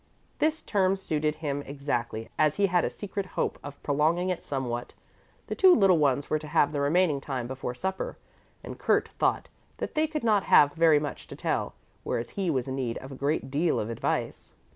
This 0.39 0.63
term 0.63 0.95
suited 0.95 1.35
him 1.35 1.61
exactly, 1.61 2.29
as 2.35 2.55
he 2.55 2.65
had 2.65 2.83
a 2.83 2.89
secret 2.89 3.27
hope 3.37 3.59
of 3.63 3.83
prolonging 3.83 4.29
it 4.31 4.43
somewhat. 4.43 4.93
The 5.45 5.53
two 5.53 5.75
little 5.75 5.99
ones 5.99 6.27
were 6.27 6.39
to 6.39 6.47
have 6.47 6.71
the 6.71 6.81
remaining 6.81 7.21
time 7.21 7.45
before 7.45 7.75
supper, 7.75 8.17
and 8.63 8.79
Kurt 8.79 9.09
thought 9.19 9.47
that 9.77 9.93
they 9.93 10.07
could 10.07 10.23
not 10.23 10.45
have 10.45 10.73
very 10.73 10.97
much 10.97 11.27
to 11.27 11.35
tell, 11.35 11.75
whereas 12.03 12.31
he 12.31 12.49
was 12.49 12.67
in 12.67 12.77
need 12.77 12.97
of 12.97 13.11
a 13.11 13.15
great 13.15 13.51
deal 13.51 13.79
of 13.79 13.91
advice. 13.91 14.53